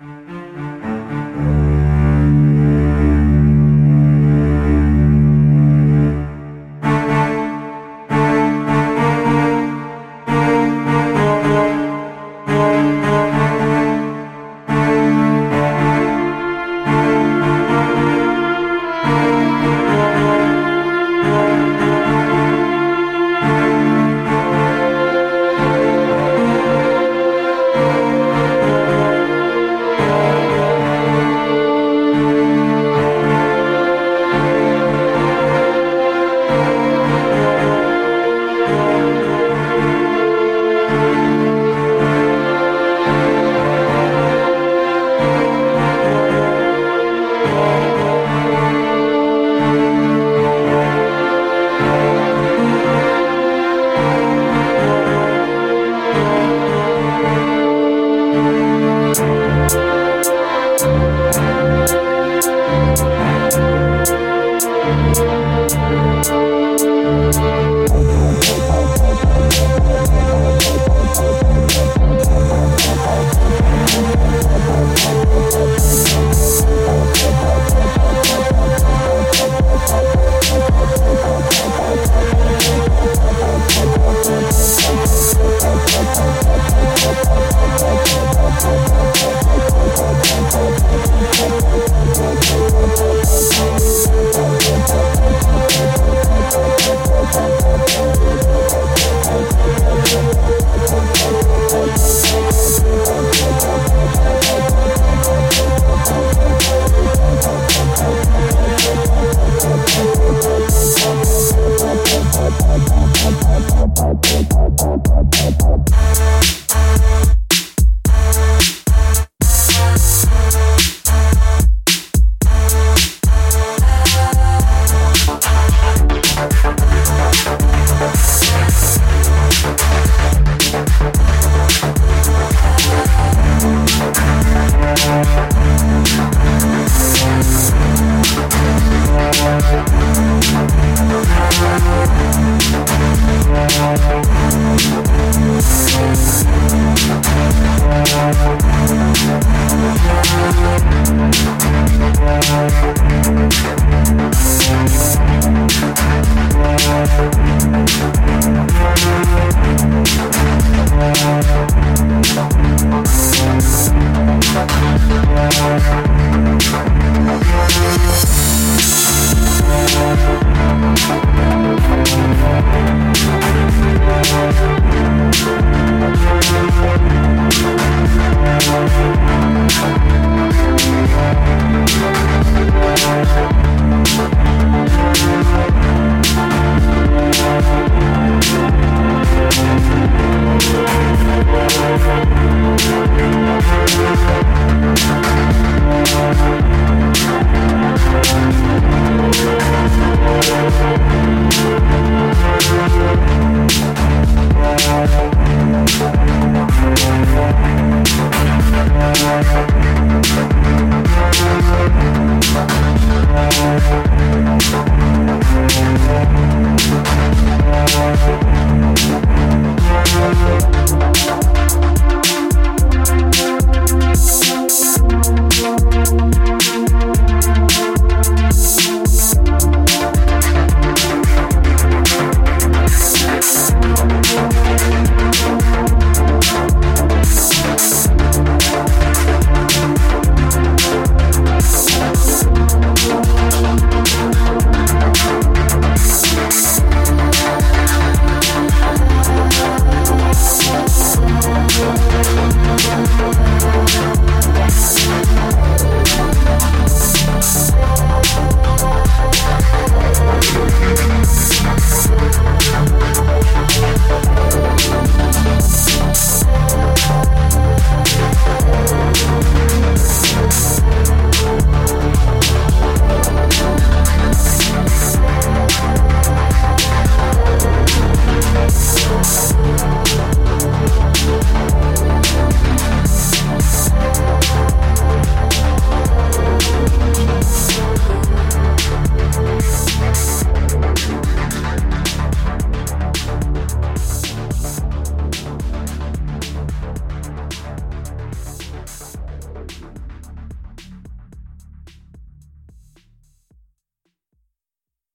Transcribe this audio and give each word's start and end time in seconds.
Mm-hmm. 0.00 0.33